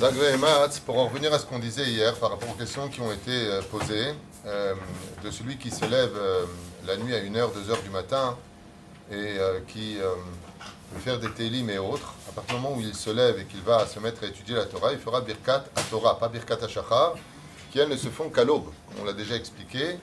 [0.00, 3.10] Matz, pour en revenir à ce qu'on disait hier par rapport aux questions qui ont
[3.10, 4.14] été euh, posées,
[4.46, 4.74] euh,
[5.24, 6.44] de celui qui se lève euh,
[6.86, 8.36] la nuit à 1h, 2h du matin
[9.10, 13.08] et qui veut faire des télim et autres, à partir du moment où il se
[13.08, 16.18] lève et qu'il va se mettre à étudier la Torah, il fera Birkat à Torah,
[16.18, 17.14] pas Birkat à Shachar,
[17.72, 18.70] qui elles ne se font qu'à l'aube.
[19.00, 19.98] On l'a déjà expliqué,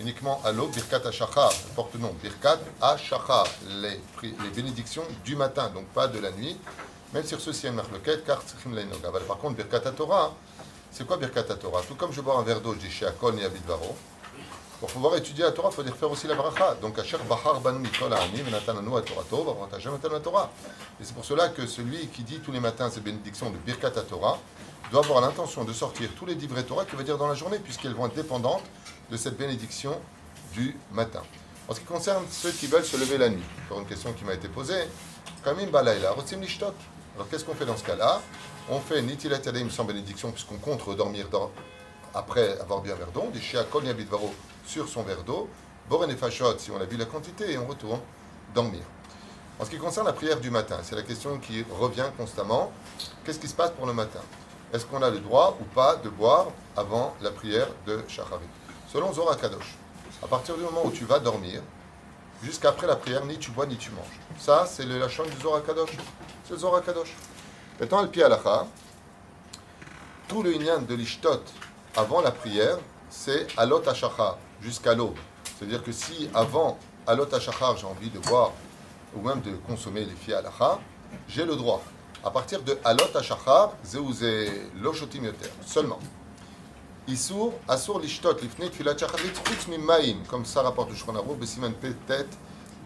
[0.00, 3.46] uniquement à l'aube, Birkat à Shachar, porte-nom, Birkat à Shachar,
[3.82, 4.00] les
[4.54, 6.56] bénédictions du matin, donc pas de la nuit.
[7.12, 8.42] Même sur ceci, il y a car
[9.26, 10.34] Par contre, Birkat Torah,
[10.90, 13.34] c'est quoi Birkat Torah Tout comme je bois un verre d'eau, je dis chez Akol
[13.34, 13.96] ni Abidvaro.
[14.80, 16.74] Pour pouvoir étudier la Torah, il faut dire faire aussi la bracha.
[16.82, 19.56] Donc, Asher Bahar Banu Mikol Ha'ani, Venatananu Torah Tov,
[20.12, 20.52] la Torah.
[21.00, 23.90] Et c'est pour cela que celui qui dit tous les matins ces bénédictions de Birkat
[23.90, 24.38] Torah
[24.90, 27.58] doit avoir l'intention de sortir tous les divrei Torah qu'il va dire dans la journée,
[27.58, 28.64] puisqu'elles vont être dépendantes
[29.10, 29.98] de cette bénédiction
[30.52, 31.22] du matin.
[31.68, 34.24] En ce qui concerne ceux qui veulent se lever la nuit, encore une question qui
[34.24, 34.88] m'a été posée,
[35.42, 36.74] Kamim Balaïla, Rotzim Lishtot.
[37.16, 38.20] Alors qu'est-ce qu'on fait dans ce cas-là?
[38.70, 39.38] On fait Nitilat
[39.70, 41.28] sans bénédiction, puisqu'on compte redormir
[42.14, 44.32] après avoir bu un verre d'eau, on dit Shea Kol Yabidvaro
[44.66, 45.48] sur son verre d'eau,
[45.88, 48.00] Boren et Fashot si on a vu la quantité, et on retourne
[48.54, 48.82] dormir.
[49.58, 52.70] En ce qui concerne la prière du matin, c'est la question qui revient constamment.
[53.24, 54.20] Qu'est-ce qui se passe pour le matin?
[54.74, 58.48] Est-ce qu'on a le droit ou pas de boire avant la prière de Shacharit
[58.92, 59.76] Selon Zohar Kadosh,
[60.22, 61.62] à partir du moment où tu vas dormir,
[62.42, 64.20] jusqu'après la prière, ni tu bois ni tu manges.
[64.38, 65.90] Ça, c'est le lachon du Zohar Kadosh.
[66.44, 67.14] C'est le Zohar Kadosh.
[67.80, 68.66] Maintenant, le Pialacha,
[70.28, 71.42] tout le inyan de l'ishtot
[71.96, 72.78] avant la prière,
[73.10, 75.16] c'est alot hashachar, jusqu'à l'aube.
[75.58, 78.52] C'est-à-dire que si avant alot hashachar, j'ai envie de boire
[79.14, 80.78] ou même de consommer les filles halacha,
[81.28, 81.82] j'ai le droit.
[82.24, 84.50] À partir de alot hashachar, zeuze
[84.80, 85.98] lochotim yoter, seulement.
[87.08, 91.72] Issour, assour l'ishtot, lifnei tfilat shacharit, chutz mimaim, comme ça rapporte le Shulchan Aruch, besiman
[91.72, 92.26] petet,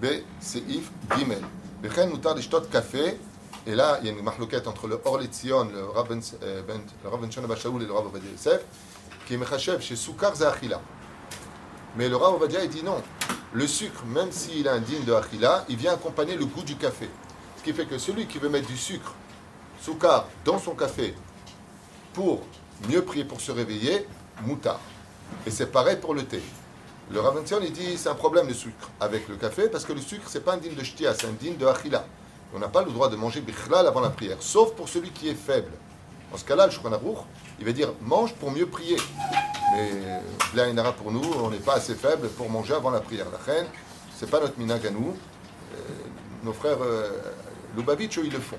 [0.00, 1.42] be seif gimel.
[1.82, 3.18] Bechen l'ishtot café,
[3.66, 6.62] et là, il y a une marloquette entre le Or Letzion, le Rav Ben euh,
[6.62, 6.82] Ben-
[7.20, 8.60] Ben Shon Abba Shaul et le Rav Yosef,
[9.26, 10.80] qui est Mechachev chez Soukar Zahachila.
[11.96, 13.02] Mais le Rav Ovadia, il dit non.
[13.52, 17.08] Le sucre, même s'il est indigne de Achila, il vient accompagner le goût du café.
[17.56, 19.14] Ce qui fait que celui qui veut mettre du sucre,
[19.82, 21.14] Soukar, dans son café,
[22.12, 22.42] pour
[22.88, 24.06] mieux prier, pour se réveiller,
[24.42, 24.80] moutard.
[25.46, 26.42] Et c'est pareil pour le thé.
[27.10, 29.92] Le Rav Zion, il dit c'est un problème le sucre avec le café, parce que
[29.92, 32.04] le sucre, c'est pas un digne de shtia, c'est un digne de Achila.
[32.54, 35.28] On n'a pas le droit de manger bichlal avant la prière, sauf pour celui qui
[35.28, 35.70] est faible.
[36.30, 36.90] Dans ce cas-là, le Shulchan
[37.58, 38.96] il va dire mange pour mieux prier.
[40.54, 43.26] Mais n'aura pour nous, on n'est pas assez faible pour manger avant la prière.
[43.30, 43.66] La reine,
[44.16, 45.16] c'est pas notre minag à nous.
[45.74, 45.78] Euh,
[46.44, 47.10] nos frères euh,
[47.76, 48.58] Lubavitch, ils le font.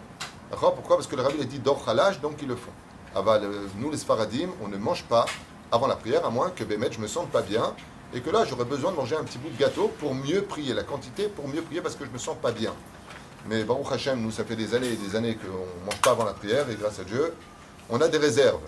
[0.50, 0.76] D'accord?
[0.76, 0.98] Pourquoi?
[0.98, 1.84] Parce que le rabbi a dit dor
[2.22, 2.72] donc ils le font.
[3.16, 5.26] Euh, nous, les Sfaradim, on ne mange pas
[5.72, 7.74] avant la prière, à moins que Bémet, je me sente pas bien,
[8.14, 10.74] et que là, j'aurais besoin de manger un petit bout de gâteau pour mieux prier.
[10.74, 12.74] La quantité pour mieux prier parce que je me sens pas bien.
[13.48, 16.12] Mais Baruch Hashem, nous, ça fait des années et des années qu'on ne mange pas
[16.12, 17.34] avant la prière, et grâce à Dieu,
[17.90, 18.62] on a des réserves.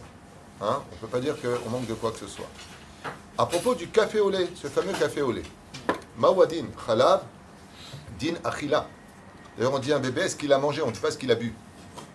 [0.61, 2.49] Hein on ne peut pas dire qu'on manque de quoi que ce soit.
[3.37, 5.43] À propos du café au lait, ce fameux café au lait,
[6.17, 7.23] Mawadin, Khalav,
[8.19, 8.87] Din Achila.
[9.57, 10.81] D'ailleurs, on dit un bébé, est-ce qu'il a mangé?
[10.81, 11.53] On ne dit pas ce qu'il a bu.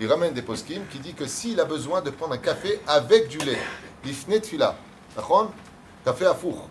[0.00, 3.28] il ramène des poskim qui dit que s'il a besoin de prendre un café avec
[3.28, 3.58] du lait,
[4.04, 4.76] l'ifne tfila,
[6.04, 6.68] café à four,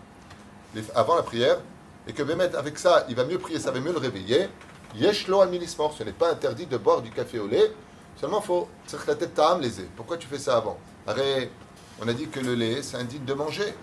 [0.94, 1.58] avant la prière,
[2.06, 4.48] et que Bémet, avec ça, il va mieux prier, ça va mieux le réveiller,
[4.96, 7.72] yeshlo al ce n'est pas interdit de boire du café au lait,
[8.20, 9.88] seulement faut, c'est la tête ta'am lésé.
[9.96, 13.74] Pourquoi tu fais ça avant on a dit que le lait, c'est indigne de manger.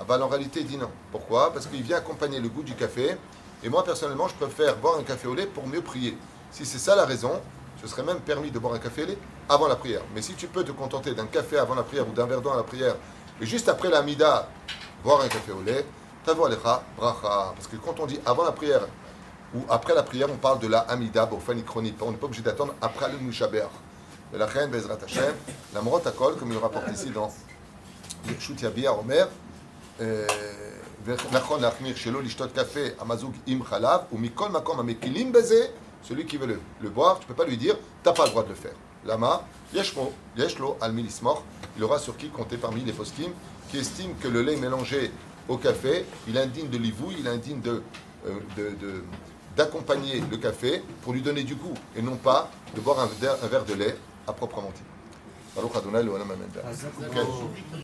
[0.00, 0.90] Ah bah, en réalité, il dit non.
[1.10, 1.52] Pourquoi?
[1.52, 3.16] Parce qu'il vient accompagner le goût du café,
[3.62, 6.16] et moi, personnellement, je préfère boire un café au lait pour mieux prier.
[6.50, 7.40] Si c'est ça la raison,
[7.81, 9.17] ce serait même permis de boire un café au lait
[9.49, 10.01] avant la prière.
[10.13, 12.51] Mais si tu peux te contenter d'un café avant la prière ou d'un verre d'eau
[12.51, 12.95] à la prière,
[13.41, 14.49] et juste après la mida,
[15.03, 15.85] boire un café au lait,
[16.25, 17.53] tavo alecha bracha.
[17.55, 18.87] Parce que quand on dit avant la prière,
[19.55, 21.95] ou après la prière, on parle de la Amida, Bofani chronique.
[22.01, 23.67] On n'est pas obligé d'attendre après le Mushaber.
[24.33, 25.33] Et la reine Bezrat Hashem,
[25.73, 27.31] la Morot Akol, comme il le rapporte ici dans
[28.27, 29.27] le Shut Yabia Omer,
[31.31, 35.65] נכון להחמיר שלא לשתות קפה המזוג עם חלב, ומכל מקום המקילים בזה,
[36.02, 38.24] celui qui veut le, le boire, tu ne peux pas lui dire, tu n'as pas
[38.24, 38.74] le droit de le faire.
[39.04, 40.94] Lama, yeshmo, yeshlo, al
[41.76, 43.32] il aura sur qui compter parmi les poskim,
[43.70, 45.10] qui estiment que le lait mélangé
[45.48, 47.82] au café, il est indigne de l'ivou, il est indigne de,
[48.26, 49.04] euh, de, de,
[49.56, 53.36] d'accompagner le café pour lui donner du goût et non pas de boire un verre,
[53.42, 53.96] un verre de lait
[54.26, 54.82] à proprement dit.